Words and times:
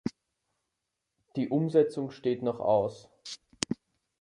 Die 1.35 1.49
Umsetzung 1.49 2.09
steht 2.09 2.41
noch 2.41 2.59
aus. 2.59 3.07